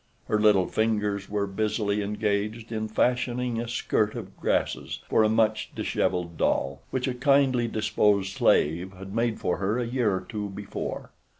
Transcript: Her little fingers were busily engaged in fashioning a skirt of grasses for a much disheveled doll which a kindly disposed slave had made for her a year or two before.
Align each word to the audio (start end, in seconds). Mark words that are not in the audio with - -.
Her 0.27 0.39
little 0.39 0.65
fingers 0.65 1.29
were 1.29 1.45
busily 1.45 2.01
engaged 2.01 2.71
in 2.71 2.87
fashioning 2.87 3.59
a 3.61 3.67
skirt 3.67 4.15
of 4.15 4.35
grasses 4.35 5.01
for 5.09 5.21
a 5.21 5.29
much 5.29 5.69
disheveled 5.75 6.37
doll 6.37 6.81
which 6.89 7.07
a 7.07 7.13
kindly 7.13 7.67
disposed 7.67 8.33
slave 8.35 8.93
had 8.93 9.13
made 9.13 9.39
for 9.39 9.57
her 9.57 9.77
a 9.77 9.85
year 9.85 10.15
or 10.15 10.21
two 10.21 10.49
before. 10.49 11.11